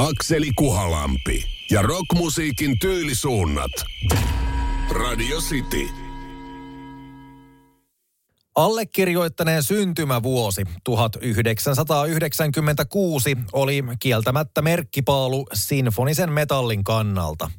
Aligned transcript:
Akseli 0.00 0.50
Kuhalampi 0.56 1.44
ja 1.70 1.82
rockmusiikin 1.82 2.78
tyylisuunnat. 2.78 3.70
Radio 4.90 5.40
City. 5.40 5.88
Allekirjoittaneen 8.54 9.62
syntymävuosi 9.62 10.62
1996 10.84 13.36
oli 13.52 13.84
kieltämättä 13.98 14.62
merkkipaalu 14.62 15.46
sinfonisen 15.52 16.32
metallin 16.32 16.84
kannalta. 16.84 17.50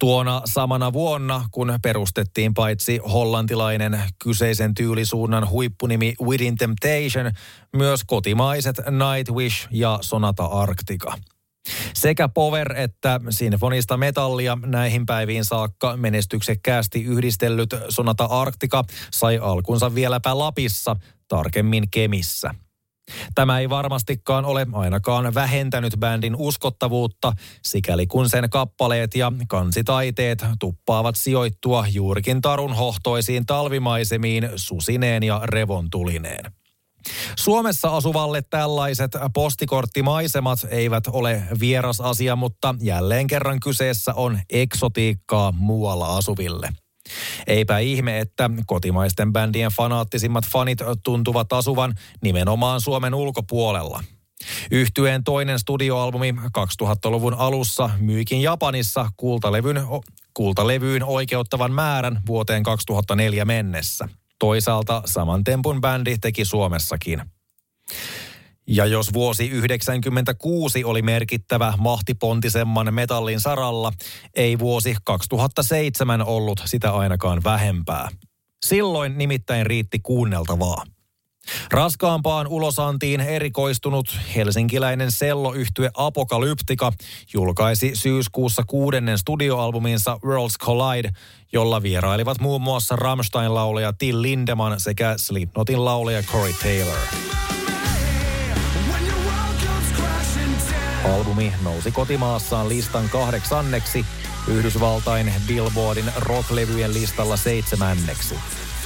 Tuona 0.00 0.42
samana 0.44 0.92
vuonna, 0.92 1.48
kun 1.50 1.78
perustettiin 1.82 2.54
paitsi 2.54 3.00
hollantilainen 3.12 4.00
kyseisen 4.24 4.74
tyylisuunnan 4.74 5.50
huippunimi 5.50 6.14
Within 6.22 6.56
Temptation, 6.56 7.32
myös 7.76 8.00
kotimaiset 8.06 8.76
Nightwish 8.76 9.68
ja 9.70 9.98
Sonata 10.00 10.44
Arctica. 10.44 11.18
Sekä 11.94 12.28
power 12.28 12.72
että 12.76 13.20
sinfonista 13.30 13.96
metallia 13.96 14.58
näihin 14.66 15.06
päiviin 15.06 15.44
saakka 15.44 15.96
menestyksekkäästi 15.96 17.02
yhdistellyt 17.02 17.74
Sonata 17.88 18.24
Arctica 18.24 18.84
sai 19.10 19.38
alkunsa 19.38 19.94
vieläpä 19.94 20.38
Lapissa, 20.38 20.96
tarkemmin 21.28 21.90
Kemissä. 21.90 22.54
Tämä 23.34 23.58
ei 23.58 23.70
varmastikaan 23.70 24.44
ole 24.44 24.66
ainakaan 24.72 25.34
vähentänyt 25.34 25.92
bändin 25.98 26.36
uskottavuutta, 26.36 27.32
sikäli 27.62 28.06
kun 28.06 28.28
sen 28.28 28.50
kappaleet 28.50 29.14
ja 29.14 29.32
kansitaiteet 29.48 30.44
tuppaavat 30.58 31.16
sijoittua 31.16 31.86
juurikin 31.92 32.40
tarun 32.40 32.76
hohtoisiin 32.76 33.46
talvimaisemiin 33.46 34.48
susineen 34.56 35.22
ja 35.22 35.40
revontulineen. 35.44 36.63
Suomessa 37.36 37.96
asuvalle 37.96 38.42
tällaiset 38.50 39.12
postikorttimaisemat 39.34 40.58
eivät 40.70 41.06
ole 41.06 41.42
vieras 41.60 42.00
asia, 42.00 42.36
mutta 42.36 42.74
jälleen 42.80 43.26
kerran 43.26 43.60
kyseessä 43.60 44.14
on 44.14 44.40
eksotiikkaa 44.50 45.52
muualla 45.52 46.16
asuville. 46.16 46.68
Eipä 47.46 47.78
ihme, 47.78 48.20
että 48.20 48.50
kotimaisten 48.66 49.32
bändien 49.32 49.70
fanaattisimmat 49.70 50.44
fanit 50.46 50.78
tuntuvat 51.04 51.52
asuvan 51.52 51.94
nimenomaan 52.22 52.80
Suomen 52.80 53.14
ulkopuolella. 53.14 54.04
Yhtyeen 54.70 55.24
toinen 55.24 55.58
studioalbumi 55.58 56.32
2000-luvun 56.32 57.34
alussa 57.34 57.90
myykin 57.98 58.42
Japanissa 58.42 59.08
kultalevyn, 59.16 59.82
kultalevyyn 60.34 61.04
oikeuttavan 61.04 61.72
määrän 61.72 62.20
vuoteen 62.26 62.62
2004 62.62 63.44
mennessä. 63.44 64.08
Toisaalta 64.38 65.02
saman 65.04 65.44
tempun 65.44 65.80
bändi 65.80 66.18
teki 66.18 66.44
Suomessakin. 66.44 67.22
Ja 68.66 68.86
jos 68.86 69.12
vuosi 69.12 69.48
1996 69.48 70.84
oli 70.84 71.02
merkittävä 71.02 71.74
mahtipontisemman 71.78 72.94
metallin 72.94 73.40
saralla, 73.40 73.92
ei 74.36 74.58
vuosi 74.58 74.96
2007 75.04 76.22
ollut 76.22 76.62
sitä 76.64 76.90
ainakaan 76.92 77.40
vähempää. 77.44 78.08
Silloin 78.66 79.18
nimittäin 79.18 79.66
riitti 79.66 79.98
kuunneltavaa. 80.02 80.82
Raskaampaan 81.70 82.46
ulosantiin 82.46 83.20
erikoistunut 83.20 84.18
helsinkiläinen 84.34 85.10
selloyhtye 85.10 85.90
Apokalyptika 85.94 86.92
julkaisi 87.34 87.90
syyskuussa 87.94 88.62
kuudennen 88.66 89.18
studioalbuminsa 89.18 90.18
Worlds 90.24 90.58
Collide, 90.58 91.10
jolla 91.52 91.82
vierailivat 91.82 92.40
muun 92.40 92.60
muassa 92.60 92.96
Rammstein-laulaja 92.96 93.92
Till 93.98 94.22
Lindemann 94.22 94.80
sekä 94.80 95.14
Slipknotin 95.16 95.84
laulaja 95.84 96.22
Corey 96.22 96.52
Taylor. 96.62 96.98
Albumi 101.14 101.52
nousi 101.62 101.90
kotimaassaan 101.90 102.68
listan 102.68 103.08
kahdeksanneksi, 103.08 104.06
Yhdysvaltain 104.48 105.32
Billboardin 105.46 106.12
rocklevyjen 106.16 106.94
listalla 106.94 107.36
seitsemänneksi. 107.36 108.34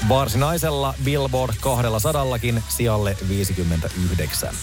Varsinaisella 0.09 0.95
Billboard 1.05 1.55
200 1.61 2.25
sijalle 2.69 3.17
59. 3.29 4.55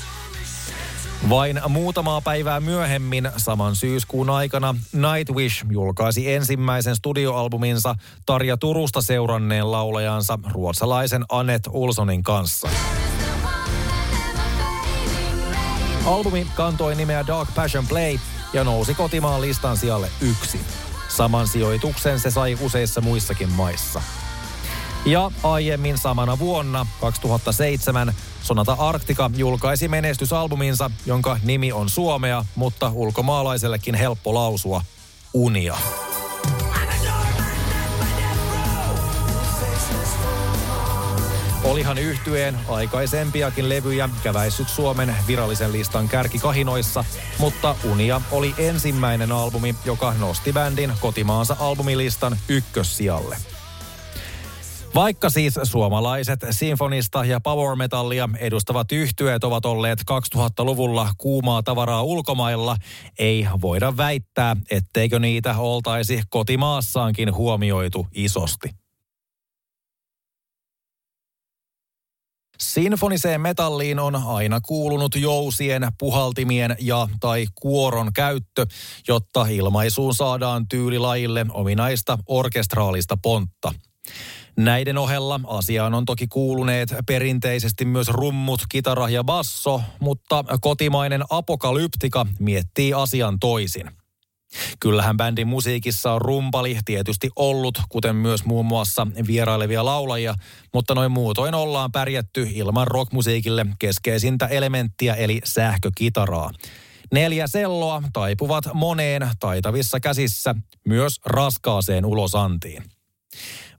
Vain 1.30 1.62
muutamaa 1.68 2.22
päivää 2.22 2.60
myöhemmin 2.60 3.32
saman 3.38 3.76
syyskuun 3.76 4.30
aikana 4.30 4.76
Nightwish 4.94 5.66
julkaisi 5.70 6.34
ensimmäisen 6.34 6.96
studioalbuminsa 6.96 7.96
Tarja 8.26 8.58
Turusta 8.58 9.02
seuranneen 9.02 9.72
laulajansa 9.72 10.40
ruotsalaisen 10.52 11.26
Anet 11.30 11.62
Olsonin 11.70 12.24
kanssa. 12.24 12.70
Albumi 16.06 16.48
kantoi 16.56 16.96
nimeä 16.96 17.28
Dark 17.28 17.50
Passion 17.56 17.88
Play 17.88 18.20
ja 18.54 18.64
nousi 18.64 18.94
kotimaan 18.94 19.42
listan 19.42 19.78
sijalle 19.78 20.10
yksi. 20.22 20.60
Saman 21.08 21.48
sijoituksen 21.48 22.20
se 22.20 22.32
sai 22.32 22.58
useissa 22.62 23.02
muissakin 23.02 23.50
maissa. 23.50 24.02
Ja 25.06 25.32
aiemmin 25.44 25.98
samana 25.98 26.40
vuonna, 26.40 26.86
2007, 27.02 28.14
Sonata 28.44 28.74
Arctica 28.74 29.32
julkaisi 29.38 29.88
menestysalbuminsa, 29.88 30.92
jonka 31.06 31.40
nimi 31.44 31.72
on 31.72 31.90
suomea, 31.90 32.46
mutta 32.56 32.92
ulkomaalaisellekin 32.94 33.96
helppo 33.96 34.34
lausua, 34.34 34.82
Unia. 35.34 35.78
Olihan 41.64 41.98
yhtyeen 41.98 42.60
aikaisempiakin 42.70 43.70
levyjä 43.70 44.10
käväissyt 44.24 44.70
Suomen 44.70 45.16
virallisen 45.28 45.72
listan 45.72 46.08
kärkikahinoissa, 46.08 47.06
mutta 47.40 47.76
Unia 47.92 48.22
oli 48.32 48.54
ensimmäinen 48.58 49.32
albumi, 49.32 49.76
joka 49.86 50.14
nosti 50.20 50.54
bändin 50.54 50.94
kotimaansa 51.00 51.58
albumilistan 51.60 52.38
ykkössijalle. 52.50 53.55
Vaikka 54.96 55.30
siis 55.30 55.60
suomalaiset 55.64 56.40
sinfonista 56.52 57.26
ja 57.26 57.40
power 57.40 57.76
metallia 57.76 58.30
edustavat 58.38 58.92
yhtyeet 58.92 59.44
ovat 59.44 59.66
olleet 59.66 60.00
2000-luvulla 60.36 61.10
kuumaa 61.18 61.64
tavaraa 61.64 62.04
ulkomailla, 62.04 62.78
ei 63.20 63.48
voida 63.62 63.98
väittää, 63.98 64.56
etteikö 64.72 65.20
niitä 65.20 65.58
oltaisi 65.58 66.22
kotimaassaankin 66.30 67.36
huomioitu 67.36 68.08
isosti. 68.14 68.70
Sinfoniseen 72.60 73.42
metalliin 73.42 74.00
on 74.00 74.16
aina 74.16 74.62
kuulunut 74.62 75.16
jousien, 75.16 75.88
puhaltimien 76.00 76.76
ja 76.80 77.08
tai 77.20 77.46
kuoron 77.56 78.14
käyttö, 78.14 78.66
jotta 79.08 79.46
ilmaisuun 79.50 80.16
saadaan 80.16 80.68
tyylilajille 80.68 81.46
ominaista 81.52 82.18
orkestraalista 82.28 83.18
pontta. 83.18 83.74
Näiden 84.58 84.98
ohella 84.98 85.40
asiaan 85.48 85.94
on 85.94 86.06
toki 86.06 86.28
kuuluneet 86.28 86.94
perinteisesti 87.08 87.86
myös 87.86 88.08
rummut, 88.08 88.62
kitara 88.70 89.10
ja 89.10 89.24
basso, 89.24 89.82
mutta 90.00 90.44
kotimainen 90.62 91.24
apokalyptika 91.30 92.26
miettii 92.40 92.94
asian 92.94 93.40
toisin. 93.40 93.92
Kyllähän 94.80 95.18
bändin 95.18 95.48
musiikissa 95.48 96.12
on 96.12 96.22
rumpali 96.22 96.78
tietysti 96.86 97.30
ollut, 97.36 97.82
kuten 97.90 98.16
myös 98.16 98.46
muun 98.46 98.66
muassa 98.66 99.08
vierailevia 99.28 99.86
laulajia, 99.86 100.36
mutta 100.74 100.96
noin 100.96 101.12
muutoin 101.12 101.54
ollaan 101.54 101.92
pärjätty 101.92 102.48
ilman 102.54 102.88
rockmusiikille 102.88 103.66
keskeisintä 103.80 104.48
elementtiä 104.48 105.16
eli 105.16 105.42
sähkökitaraa. 105.44 106.52
Neljä 107.14 107.48
selloa 107.48 108.04
taipuvat 108.14 108.66
moneen 108.74 109.30
taitavissa 109.40 110.00
käsissä, 110.00 110.56
myös 110.88 111.20
raskaaseen 111.26 112.06
ulosantiin. 112.06 112.84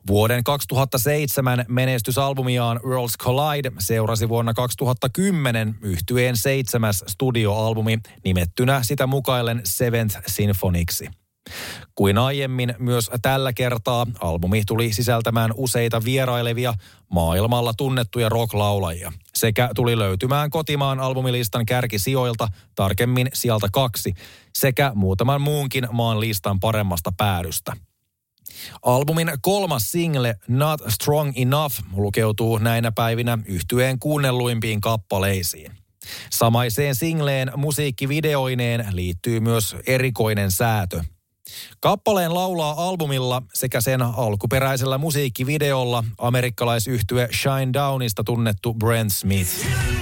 Vuoden 0.07 0.45
2007 0.45 1.65
menestysalbumiaan 1.69 2.81
Worlds 2.85 3.19
Collide 3.19 3.73
seurasi 3.79 4.29
vuonna 4.29 4.55
2010 4.55 5.75
yhtyeen 5.83 6.37
seitsemäs 6.37 7.05
studioalbumi 7.07 7.99
nimettynä 8.25 8.81
sitä 8.83 9.07
mukaillen 9.07 9.61
Seventh 9.65 10.19
Symphoniksi. 10.27 11.09
Kuin 11.95 12.19
aiemmin, 12.19 12.75
myös 12.79 13.11
tällä 13.23 13.53
kertaa 13.53 14.07
albumi 14.21 14.63
tuli 14.67 14.93
sisältämään 14.93 15.51
useita 15.55 16.05
vierailevia, 16.05 16.75
maailmalla 17.09 17.75
tunnettuja 17.75 18.29
rocklaulajia. 18.29 19.13
Sekä 19.35 19.71
tuli 19.75 19.99
löytymään 19.99 20.51
kotimaan 20.51 21.01
albumilistan 21.01 21.67
kärkisijoilta, 21.67 22.49
tarkemmin 22.75 23.29
sieltä 23.35 23.69
kaksi, 23.73 24.15
sekä 24.55 24.93
muutaman 24.95 25.41
muunkin 25.41 25.89
maan 25.93 26.21
listan 26.21 26.61
paremmasta 26.61 27.13
päädystä. 27.17 27.73
Albumin 28.83 29.33
kolmas 29.41 29.93
single 29.93 30.35
Not 30.49 30.81
Strong 30.89 31.33
Enough 31.37 31.75
lukeutuu 31.93 32.59
näinä 32.59 32.93
päivinä 32.93 33.39
yhtyeen 33.47 33.99
kuunnelluimpiin 33.99 34.81
kappaleisiin. 34.81 35.73
Samaiseen 36.31 36.95
singleen 36.95 37.53
musiikkivideoineen 37.57 38.87
liittyy 38.91 39.41
myös 39.41 39.77
erikoinen 39.87 40.53
säätö. 40.53 41.05
Kappaleen 41.81 42.35
laulaa 42.35 42.89
albumilla 42.89 43.43
sekä 43.55 43.81
sen 43.81 44.03
alkuperäisellä 44.03 44.99
musiikkivideolla 44.99 46.05
amerikkalaisyhtye 46.19 47.29
Shine 47.33 47.73
Downista 47.73 48.25
tunnettu 48.25 48.75
Brent 48.75 49.13
Smith. 49.13 49.96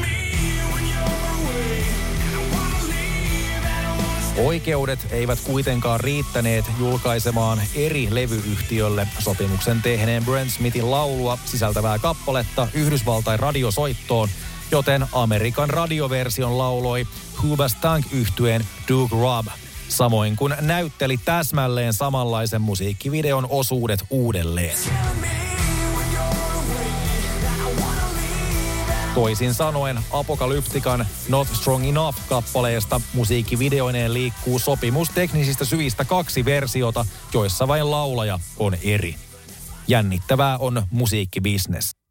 Oikeudet 4.38 5.06
eivät 5.10 5.40
kuitenkaan 5.40 6.00
riittäneet 6.00 6.64
julkaisemaan 6.78 7.60
eri 7.74 8.08
levyyhtiölle 8.10 9.08
sopimuksen 9.18 9.82
tehneen 9.82 10.24
Brent 10.24 10.50
Smithin 10.50 10.90
laulua 10.90 11.38
sisältävää 11.44 11.98
kappaletta 11.98 12.68
Yhdysvaltain 12.74 13.40
radiosoittoon, 13.40 14.28
joten 14.70 15.06
Amerikan 15.12 15.70
radioversion 15.70 16.58
lauloi 16.58 17.06
Hoobastank 17.42 18.06
yhtyeen 18.12 18.64
Duke 18.88 19.16
Robb, 19.16 19.46
samoin 19.88 20.36
kuin 20.36 20.54
näytteli 20.60 21.16
täsmälleen 21.24 21.92
samanlaisen 21.92 22.62
musiikkivideon 22.62 23.46
osuudet 23.50 24.04
uudelleen. 24.10 24.78
Toisin 29.14 29.54
sanoen 29.54 29.98
Apokalyptikan 30.12 31.06
Not 31.28 31.48
Strong 31.48 31.88
Enough-kappaleesta 31.88 33.00
musiikkivideoineen 33.14 34.14
liikkuu 34.14 34.58
sopimus 34.58 35.08
teknisistä 35.10 35.64
syistä 35.64 36.04
kaksi 36.04 36.44
versiota, 36.44 37.06
joissa 37.34 37.68
vain 37.68 37.90
laulaja 37.90 38.38
on 38.58 38.76
eri. 38.82 39.14
Jännittävää 39.88 40.58
on 40.58 40.82
musiikkibisnes. 40.90 42.03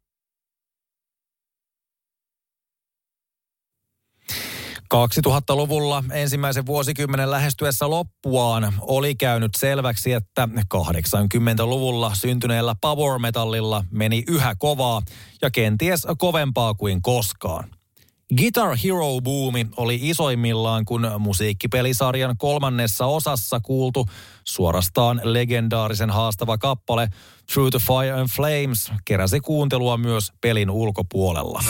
2000-luvulla 4.94 6.04
ensimmäisen 6.12 6.66
vuosikymmenen 6.66 7.30
lähestyessä 7.30 7.90
loppuaan 7.90 8.74
oli 8.80 9.14
käynyt 9.14 9.54
selväksi, 9.54 10.12
että 10.12 10.48
80-luvulla 10.74 12.14
syntyneellä 12.14 12.74
power 12.80 13.18
metallilla 13.18 13.84
meni 13.90 14.24
yhä 14.28 14.54
kovaa 14.58 15.02
ja 15.42 15.50
kenties 15.50 16.06
kovempaa 16.18 16.74
kuin 16.74 17.02
koskaan. 17.02 17.70
Guitar 18.38 18.76
Hero 18.84 19.20
boomi 19.24 19.66
oli 19.76 19.98
isoimmillaan, 20.02 20.84
kun 20.84 21.10
musiikkipelisarjan 21.18 22.36
kolmannessa 22.38 23.06
osassa 23.06 23.60
kuultu 23.60 24.06
suorastaan 24.44 25.20
legendaarisen 25.24 26.10
haastava 26.10 26.58
kappale 26.58 27.08
Through 27.52 27.70
the 27.70 27.78
Fire 27.78 28.12
and 28.12 28.28
Flames 28.36 28.92
keräsi 29.04 29.40
kuuntelua 29.40 29.96
myös 29.96 30.32
pelin 30.40 30.70
ulkopuolella. 30.70 31.62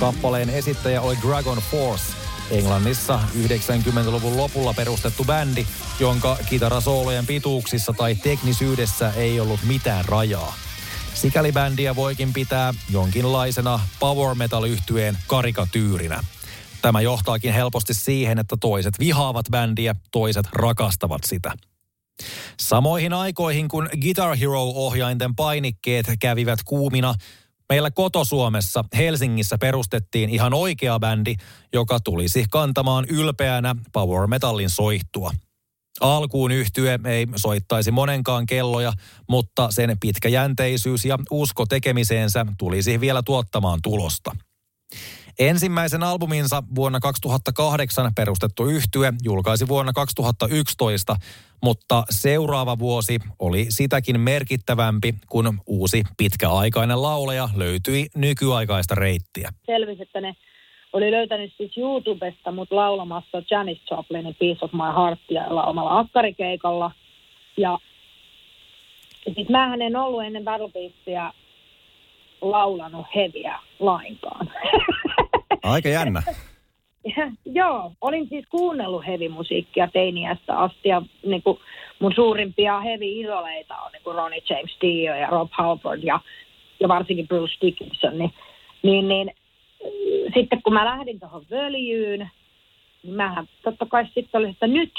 Kappaleen 0.00 0.50
esittäjä 0.50 1.00
oli 1.00 1.16
Dragon 1.26 1.58
Force, 1.70 2.04
Englannissa 2.50 3.20
90-luvun 3.42 4.36
lopulla 4.36 4.74
perustettu 4.74 5.24
bändi, 5.24 5.66
jonka 6.00 6.36
kitarasoolojen 6.48 7.26
pituuksissa 7.26 7.92
tai 7.92 8.14
teknisyydessä 8.14 9.12
ei 9.16 9.40
ollut 9.40 9.60
mitään 9.66 10.04
rajaa. 10.04 10.54
Sikäli 11.14 11.52
bändiä 11.52 11.96
voikin 11.96 12.32
pitää 12.32 12.74
jonkinlaisena 12.90 13.80
power 14.00 14.34
metal 14.34 14.64
yhtyeen 14.64 15.18
karikatyyrinä. 15.26 16.20
Tämä 16.82 17.00
johtaakin 17.00 17.52
helposti 17.52 17.94
siihen, 17.94 18.38
että 18.38 18.56
toiset 18.60 18.94
vihaavat 18.98 19.46
bändiä, 19.50 19.94
toiset 20.10 20.46
rakastavat 20.52 21.20
sitä. 21.26 21.52
Samoihin 22.60 23.12
aikoihin, 23.12 23.68
kun 23.68 23.88
Guitar 24.00 24.36
Hero-ohjainten 24.36 25.34
painikkeet 25.34 26.06
kävivät 26.20 26.58
kuumina, 26.64 27.14
Meillä 27.68 27.90
kotosuomessa 27.90 28.84
Helsingissä 28.96 29.58
perustettiin 29.58 30.30
ihan 30.30 30.54
oikea 30.54 30.98
bändi, 30.98 31.34
joka 31.72 32.00
tulisi 32.00 32.44
kantamaan 32.50 33.04
ylpeänä 33.08 33.74
power 33.92 34.26
metallin 34.26 34.70
soihtua. 34.70 35.30
Alkuun 36.00 36.50
yhtye 36.50 36.98
ei 37.04 37.26
soittaisi 37.36 37.90
monenkaan 37.90 38.46
kelloja, 38.46 38.92
mutta 39.28 39.70
sen 39.70 39.96
pitkäjänteisyys 40.00 41.04
ja 41.04 41.18
usko 41.30 41.66
tekemiseensä 41.66 42.46
tulisi 42.58 43.00
vielä 43.00 43.22
tuottamaan 43.22 43.78
tulosta. 43.82 44.36
Ensimmäisen 45.38 46.02
albuminsa 46.02 46.62
vuonna 46.74 47.00
2008 47.00 48.14
perustettu 48.14 48.66
yhtye 48.66 49.12
julkaisi 49.22 49.68
vuonna 49.68 49.92
2011, 49.92 51.16
mutta 51.62 52.02
seuraava 52.10 52.78
vuosi 52.78 53.18
oli 53.38 53.66
sitäkin 53.68 54.20
merkittävämpi, 54.20 55.14
kun 55.28 55.58
uusi 55.66 56.02
pitkäaikainen 56.16 57.02
laulaja 57.02 57.48
löytyi 57.56 58.06
nykyaikaista 58.14 58.94
reittiä. 58.94 59.50
Selvisi, 59.66 60.02
että 60.02 60.20
ne 60.20 60.36
oli 60.92 61.10
löytänyt 61.10 61.52
siis 61.56 61.78
YouTubesta 61.78 62.52
mut 62.52 62.72
laulamassa 62.72 63.42
Janis 63.50 63.80
Joplinin 63.90 64.36
Piece 64.38 64.64
of 64.64 64.72
My 64.72 64.92
Heartia 64.96 65.44
omalla 65.46 65.98
akkarikeikalla. 65.98 66.90
Ja 67.56 67.78
siis 69.34 69.48
mähän 69.48 69.82
en 69.82 69.96
ollut 69.96 70.24
ennen 70.24 70.44
Battle 70.44 70.70
Beastia 70.70 71.32
laulanut 72.40 73.06
heviä 73.14 73.58
lainkaan. 73.78 74.50
Aika 75.62 75.88
jännä. 75.88 76.22
Joo, 77.44 77.92
olin 78.00 78.28
siis 78.28 78.44
kuunnellut 78.50 79.06
heavy-musiikkia 79.06 79.88
teiniästä 79.92 80.58
asti 80.58 80.88
ja 80.88 81.02
niin 81.26 81.42
kuin 81.42 81.58
mun 81.98 82.12
suurimpia 82.14 82.80
heavy-idoleita 82.80 83.76
on 83.84 83.92
niin 83.92 84.02
kuin 84.04 84.14
Ronnie 84.14 84.42
James 84.50 84.76
Dio 84.80 85.14
ja 85.14 85.26
Rob 85.26 85.48
Halford 85.52 86.02
ja, 86.02 86.20
ja 86.80 86.88
varsinkin 86.88 87.28
Bruce 87.28 87.54
Dickinson. 87.62 88.18
Niin, 88.18 88.32
niin, 88.82 89.08
niin 89.08 89.34
sitten 90.34 90.62
kun 90.62 90.72
mä 90.72 90.84
lähdin 90.84 91.20
tuohon 91.20 91.44
völjyyn, 91.50 92.30
niin 93.02 93.14
mähän 93.14 93.48
totta 93.62 93.86
kai 93.86 94.04
sitten 94.04 94.38
oli, 94.38 94.50
että 94.50 94.66
nyt 94.66 94.92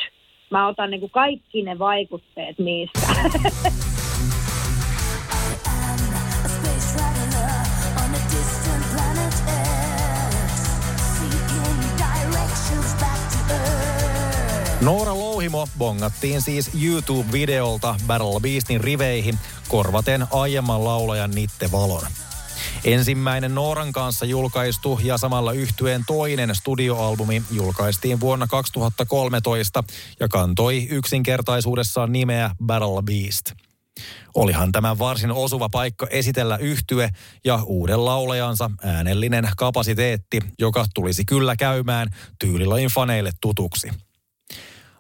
mä 0.49 0.67
otan 0.67 0.91
niin 0.91 0.99
kuin 0.99 1.11
kaikki 1.11 1.61
ne 1.61 1.79
vaikutteet 1.79 2.59
niistä. 2.59 2.99
Noora 14.81 15.13
Louhimo 15.13 15.67
bongattiin 15.77 16.41
siis 16.41 16.71
YouTube-videolta 16.81 17.95
Battle 18.07 18.39
Beastin 18.41 18.81
riveihin 18.81 19.39
korvaten 19.67 20.27
aiemman 20.31 20.83
laulajan 20.83 21.31
Nitte 21.31 21.71
Valon. 21.71 22.07
Ensimmäinen 22.83 23.55
Nooran 23.55 23.91
kanssa 23.91 24.25
julkaistu 24.25 24.99
ja 25.03 25.17
samalla 25.17 25.51
yhtyeen 25.51 26.03
toinen 26.07 26.55
studioalbumi 26.55 27.43
julkaistiin 27.51 28.19
vuonna 28.19 28.47
2013 28.47 29.83
ja 30.19 30.27
kantoi 30.27 30.87
yksinkertaisuudessaan 30.89 32.11
nimeä 32.11 32.51
Battle 32.65 33.01
Beast. 33.03 33.51
Olihan 34.35 34.71
tämä 34.71 34.99
varsin 34.99 35.31
osuva 35.31 35.69
paikka 35.69 36.07
esitellä 36.09 36.57
yhtye 36.57 37.09
ja 37.45 37.59
uuden 37.65 38.05
laulajansa 38.05 38.71
äänellinen 38.83 39.49
kapasiteetti, 39.57 40.39
joka 40.59 40.85
tulisi 40.95 41.25
kyllä 41.25 41.55
käymään 41.55 42.07
tyylilajin 42.39 42.89
faneille 42.89 43.31
tutuksi. 43.41 43.89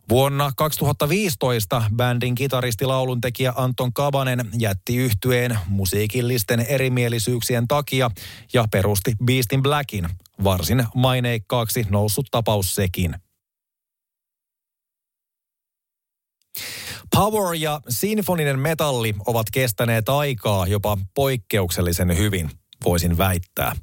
Vuonna 0.09 0.51
2015 0.55 1.83
bändin 1.95 2.35
kitaristi 2.35 2.85
lauluntekijä 2.85 3.53
Anton 3.55 3.93
Kabanen 3.93 4.49
jätti 4.59 4.97
yhtyeen 4.97 5.59
musiikillisten 5.67 6.59
erimielisyyksien 6.59 7.67
takia 7.67 8.11
ja 8.53 8.65
perusti 8.71 9.15
Beastin 9.25 9.63
Blackin, 9.63 10.09
varsin 10.43 10.85
maineikkaaksi 10.95 11.85
noussut 11.89 12.25
tapaus 12.31 12.75
sekin. 12.75 13.15
Power 17.15 17.55
ja 17.55 17.81
sinfoninen 17.89 18.59
metalli 18.59 19.15
ovat 19.25 19.47
kestäneet 19.53 20.09
aikaa 20.09 20.67
jopa 20.67 20.97
poikkeuksellisen 21.15 22.17
hyvin, 22.17 22.51
voisin 22.85 23.17
väittää. 23.17 23.75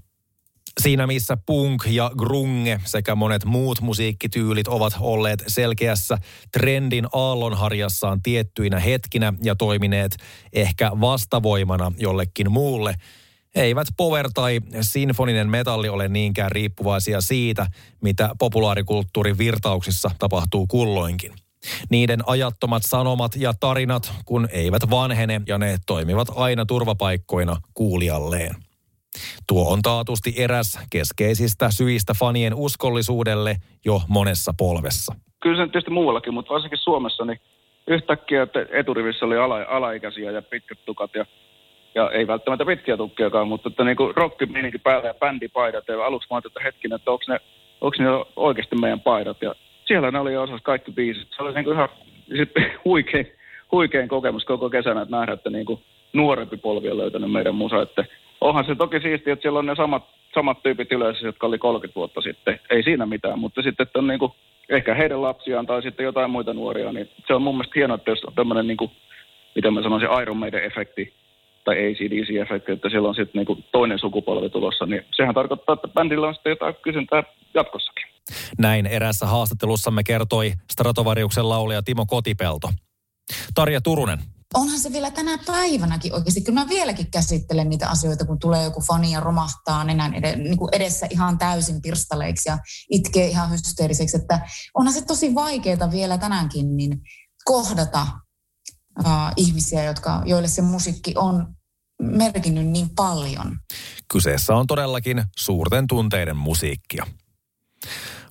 Siinä 0.80 1.06
missä 1.06 1.37
punk 1.47 1.85
ja 1.87 2.11
grunge 2.18 2.80
sekä 2.85 3.14
monet 3.14 3.45
muut 3.45 3.80
musiikkityylit 3.80 4.68
ovat 4.68 4.97
olleet 5.00 5.45
selkeässä 5.47 6.18
trendin 6.52 7.06
aallonharjassaan 7.12 8.23
tiettyinä 8.23 8.80
hetkinä 8.80 9.33
ja 9.42 9.54
toimineet 9.54 10.16
ehkä 10.52 10.90
vastavoimana 11.00 11.92
jollekin 11.99 12.52
muulle, 12.52 12.95
eivät 13.54 13.88
power 13.97 14.30
tai 14.35 14.61
sinfoninen 14.80 15.50
metalli 15.50 15.88
ole 15.88 16.09
niinkään 16.09 16.52
riippuvaisia 16.52 17.21
siitä, 17.21 17.66
mitä 18.02 18.30
populaarikulttuurin 18.38 19.38
virtauksissa 19.38 20.11
tapahtuu 20.18 20.66
kulloinkin. 20.66 21.33
Niiden 21.90 22.28
ajattomat 22.28 22.83
sanomat 22.87 23.37
ja 23.37 23.54
tarinat, 23.61 24.12
kun 24.25 24.49
eivät 24.50 24.90
vanhene 24.90 25.40
ja 25.47 25.59
ne 25.59 25.78
toimivat 25.87 26.28
aina 26.35 26.66
turvapaikkoina 26.66 27.56
kuulijalleen. 27.75 28.66
Tuo 29.47 29.73
on 29.73 29.83
taatusti 29.83 30.35
eräs 30.39 30.79
keskeisistä 30.91 31.71
syistä 31.71 32.13
fanien 32.19 32.55
uskollisuudelle 32.55 33.57
jo 33.85 34.01
monessa 34.09 34.53
polvessa. 34.59 35.15
Kyllä 35.43 35.57
se 35.57 35.73
tietysti 35.73 35.91
muuallakin, 35.91 36.35
mutta 36.35 36.55
varsinkin 36.55 36.79
Suomessa 36.79 37.25
niin 37.25 37.41
yhtäkkiä 37.87 38.43
että 38.43 38.67
eturivissä 38.71 39.27
oli 39.27 39.37
ala, 39.37 39.57
alaikäisiä 39.69 40.31
ja 40.31 40.43
pitkät 40.43 40.79
tukat 40.85 41.15
ja, 41.15 41.27
ja 41.95 42.11
ei 42.11 42.27
välttämättä 42.27 42.65
pitkiä 42.65 42.97
tukkiakaan, 42.97 43.49
mutta 43.49 43.69
että 43.69 43.85
niin 43.85 43.97
rockimininkin 44.17 44.81
päällä 44.81 45.09
ja 45.09 45.15
bändipaidat 45.15 45.89
ja 45.89 46.07
aluksi 46.07 46.29
mä 46.31 46.39
että 46.39 46.61
hetkinen, 46.65 46.97
että 46.97 47.11
onko 47.11 47.25
ne, 47.29 47.41
onko 47.81 47.97
ne 47.99 48.33
oikeasti 48.37 48.77
meidän 48.77 49.01
paidat 49.01 49.43
ja 49.43 49.55
siellä 49.87 50.11
ne 50.11 50.19
oli 50.19 50.37
osas 50.37 50.61
kaikki 50.63 50.93
biisit. 50.93 51.29
Se 51.37 51.43
oli 51.43 51.55
niin 51.55 51.65
kuin 51.65 51.75
ihan 51.75 51.89
huikein, 52.85 53.33
huikein 53.73 54.09
kokemus 54.09 54.45
koko 54.45 54.71
kesänä, 54.71 55.03
että 55.03 55.17
nähdä, 55.17 55.33
että 55.33 55.51
niin 55.51 55.67
kuin 55.67 55.83
nuorempi 56.13 56.57
polvi 56.57 56.91
on 56.91 56.99
löytänyt 56.99 57.33
meidän 57.33 57.55
musa. 57.55 57.83
Että 57.83 58.05
onhan 58.40 58.64
se 58.64 58.75
toki 58.75 59.00
siistiä, 59.00 59.33
että 59.33 59.43
siellä 59.43 59.59
on 59.59 59.66
ne 59.66 59.76
samat, 59.76 60.05
samat 60.35 60.62
tyypit 60.62 60.93
yleensä, 60.93 61.26
jotka 61.26 61.47
oli 61.47 61.59
30 61.59 61.95
vuotta 61.95 62.21
sitten. 62.21 62.61
Ei 62.71 62.83
siinä 62.83 63.07
mitään, 63.07 63.38
mutta 63.38 63.62
sitten, 63.62 63.87
että 63.87 63.99
on 63.99 64.07
niin 64.07 64.19
kuin, 64.19 64.33
ehkä 64.69 64.95
heidän 64.95 65.23
lapsiaan 65.23 65.66
tai 65.66 65.83
sitten 65.83 66.05
jotain 66.05 66.31
muita 66.31 66.55
nuoria, 66.55 66.93
niin 66.93 67.11
se 67.26 67.35
on 67.35 67.43
mun 67.43 67.55
mielestä 67.55 67.73
hienoa, 67.76 67.95
että 67.95 68.11
jos 68.11 68.25
on 68.25 68.35
tämmöinen, 68.35 68.66
niin 68.66 68.76
kuin, 68.76 68.90
miten 69.55 69.75
mä 69.75 69.83
sanoisin, 69.83 70.09
Iron 70.23 70.37
Maiden-efekti 70.37 71.12
tai 71.64 71.76
ACDC-efekti, 71.76 72.73
että 72.73 72.90
siellä 72.90 73.09
on 73.09 73.14
sitten 73.14 73.38
niin 73.38 73.47
kuin 73.47 73.64
toinen 73.73 73.99
sukupolvi 73.99 74.50
tulossa, 74.50 74.87
niin 74.87 75.05
sehän 75.16 75.35
tarkoittaa, 75.35 75.73
että 75.73 75.88
bändillä 75.88 76.28
on 76.28 76.35
sitten 76.35 76.50
jotain 76.50 76.75
kysyntää 76.83 77.23
jatkossakin. 77.55 78.07
Näin 78.59 78.87
erässä 78.87 79.26
haastattelussamme 79.26 80.02
kertoi 80.07 80.52
Stratovariuksen 80.73 81.49
laulija 81.49 81.83
Timo 81.83 82.07
Kotipelto. 82.07 82.69
Tarja 83.55 83.81
Turunen, 83.81 84.19
onhan 84.57 84.81
se 84.81 84.93
vielä 84.93 85.11
tänä 85.11 85.39
päivänäkin 85.47 86.15
oikeasti. 86.15 86.41
Kyllä 86.41 86.61
mä 86.61 86.69
vieläkin 86.69 87.11
käsittelen 87.11 87.69
niitä 87.69 87.89
asioita, 87.89 88.25
kun 88.25 88.39
tulee 88.39 88.65
joku 88.65 88.81
fani 88.81 89.13
ja 89.13 89.21
romahtaa 89.21 89.85
nenän 89.85 90.15
ed- 90.15 90.37
niin 90.37 90.57
kuin 90.57 90.69
edessä 90.73 91.07
ihan 91.11 91.39
täysin 91.39 91.83
pirstaleiksi 91.83 92.49
ja 92.49 92.59
itkee 92.91 93.27
ihan 93.27 93.51
hysteeriseksi. 93.51 94.17
Että 94.17 94.41
onhan 94.75 94.95
se 94.95 95.05
tosi 95.05 95.35
vaikeaa 95.35 95.91
vielä 95.91 96.19
tänäänkin 96.19 96.77
niin 96.77 97.01
kohdata 97.45 98.07
uh, 98.99 99.07
ihmisiä, 99.37 99.85
jotka, 99.85 100.23
joille 100.25 100.49
se 100.49 100.63
musiikki 100.63 101.15
on 101.17 101.55
merkinnyt 102.03 102.67
niin 102.67 102.91
paljon. 102.97 103.59
Kyseessä 104.13 104.57
on 104.57 104.67
todellakin 104.67 105.25
suurten 105.37 105.87
tunteiden 105.87 106.37
musiikkia. 106.37 107.07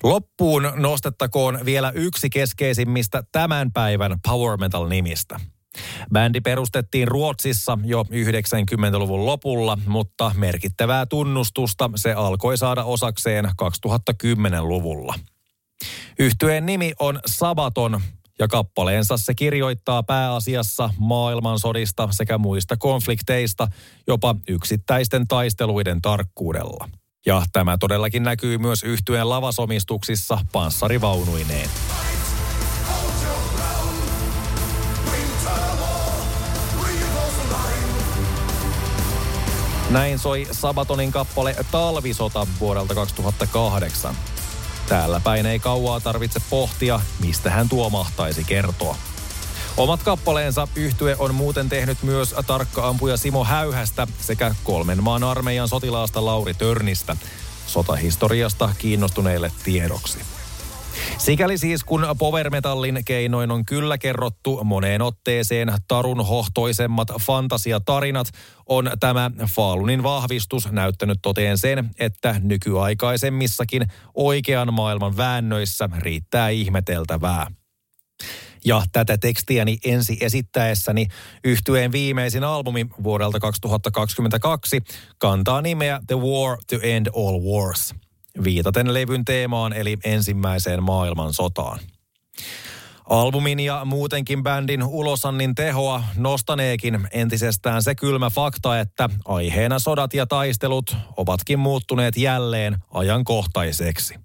Loppuun 0.04 0.72
nostettakoon 0.76 1.60
vielä 1.66 1.92
yksi 1.96 2.30
keskeisimmistä 2.30 3.24
tämän 3.32 3.72
päivän 3.72 4.20
power 4.28 4.58
metal 4.58 4.88
nimistä– 4.88 5.40
Bändi 6.14 6.42
perustettiin 6.42 7.08
Ruotsissa 7.08 7.78
jo 7.84 8.04
90-luvun 8.04 9.26
lopulla, 9.26 9.78
mutta 9.88 10.32
merkittävää 10.38 11.06
tunnustusta 11.06 11.90
se 11.96 12.14
alkoi 12.14 12.58
saada 12.58 12.84
osakseen 12.84 13.46
2010-luvulla. 13.46 15.14
Yhtyeen 16.20 16.66
nimi 16.66 16.94
on 17.00 17.20
Sabaton 17.26 18.02
ja 18.40 18.48
kappaleensa 18.48 19.18
se 19.18 19.34
kirjoittaa 19.34 20.04
pääasiassa 20.04 20.90
maailmansodista 20.98 22.10
sekä 22.12 22.38
muista 22.38 22.78
konflikteista 22.78 23.68
jopa 24.08 24.36
yksittäisten 24.48 25.28
taisteluiden 25.28 26.02
tarkkuudella. 26.02 26.90
Ja 27.26 27.44
tämä 27.54 27.78
todellakin 27.78 28.24
näkyy 28.24 28.58
myös 28.58 28.84
yhtyeen 28.84 29.30
lavasomistuksissa 29.30 30.38
panssarivaunuineen. 30.52 31.70
Näin 39.90 40.20
soi 40.20 40.48
Sabatonin 40.52 41.12
kappale 41.12 41.56
Talvisota 41.72 42.48
vuodelta 42.60 42.96
2008. 42.96 44.16
Täällä 44.90 45.22
päin 45.24 45.46
ei 45.46 45.60
kauaa 45.60 46.00
tarvitse 46.00 46.42
pohtia, 46.50 47.00
mistä 47.20 47.50
hän 47.50 47.70
tuo 47.70 47.90
mahtaisi 47.90 48.44
kertoa. 48.44 48.96
Omat 49.78 50.04
kappaleensa 50.04 50.68
yhtye 50.76 51.16
on 51.20 51.36
muuten 51.36 51.70
tehnyt 51.70 52.04
myös 52.04 52.36
tarkka-ampuja 52.48 53.18
Simo 53.18 53.44
Häyhästä 53.44 54.08
sekä 54.22 54.56
kolmen 54.64 55.04
maan 55.04 55.24
armeijan 55.24 55.68
sotilaasta 55.68 56.26
Lauri 56.26 56.54
Törnistä 56.54 57.18
sotahistoriasta 57.68 58.70
kiinnostuneille 58.78 59.52
tiedoksi. 59.64 60.20
Sikäli 61.18 61.58
siis 61.58 61.84
kun 61.84 62.06
power 62.20 62.50
metallin 62.50 63.02
keinoin 63.06 63.52
on 63.52 63.66
kyllä 63.66 63.98
kerrottu 63.98 64.64
moneen 64.64 65.02
otteeseen 65.02 65.74
tarun 65.88 66.28
hohtoisemmat 66.28 67.08
fantasiatarinat, 67.22 68.28
on 68.66 68.92
tämä 69.00 69.32
Faalunin 69.56 70.04
vahvistus 70.04 70.72
näyttänyt 70.72 71.20
toteen 71.22 71.58
sen, 71.58 71.90
että 72.00 72.36
nykyaikaisemmissakin 72.44 73.86
oikean 74.14 74.74
maailman 74.74 75.18
väännöissä 75.18 75.90
riittää 76.00 76.50
ihmeteltävää. 76.50 77.48
Ja 78.66 78.84
tätä 78.92 79.18
tekstiäni 79.18 79.78
ensi 79.86 80.18
esittäessäni 80.22 81.08
yhtyeen 81.44 81.92
viimeisin 81.92 82.44
albumi 82.44 82.86
vuodelta 83.04 83.40
2022 83.40 84.82
kantaa 85.18 85.62
nimeä 85.62 86.02
The 86.08 86.16
War 86.16 86.58
to 86.70 86.76
End 86.82 87.08
All 87.16 87.40
Wars– 87.42 87.96
viitaten 88.44 88.94
levyn 88.94 89.26
teemaan 89.26 89.74
eli 89.74 89.98
ensimmäiseen 90.04 90.84
maailmansotaan. 90.84 91.80
Albumin 93.10 93.60
ja 93.60 93.86
muutenkin 93.86 94.44
bändin 94.44 94.84
ulosannin 94.84 95.56
tehoa 95.56 96.04
nostaneekin 96.18 97.08
entisestään 97.12 97.84
se 97.84 97.96
kylmä 97.96 98.30
fakta, 98.30 98.80
että 98.80 99.10
aiheena 99.26 99.80
sodat 99.80 100.14
ja 100.14 100.26
taistelut 100.26 100.96
ovatkin 101.18 101.60
muuttuneet 101.60 102.18
jälleen 102.18 102.78
ajankohtaiseksi. 102.94 104.16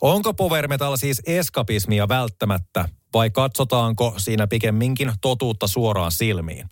Onko 0.00 0.34
power 0.34 0.68
metal 0.68 0.96
siis 0.96 1.22
eskapismia 1.26 2.08
välttämättä 2.08 2.88
vai 3.14 3.30
katsotaanko 3.30 4.14
siinä 4.16 4.46
pikemminkin 4.46 5.12
totuutta 5.20 5.66
suoraan 5.66 6.12
silmiin? 6.12 6.68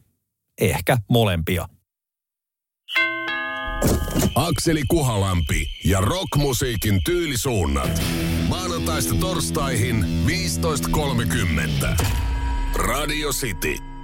Ehkä 0.61 0.99
molempia. 1.11 1.69
Akseli 4.35 4.83
Kuhalampi 4.89 5.71
ja 5.85 6.01
rockmusiikin 6.01 7.01
tyylisuunnat. 7.05 8.03
Maanantaista 8.49 9.15
torstaihin 9.15 10.07
15.30. 10.27 12.07
Radio 12.75 13.31
City. 13.33 13.96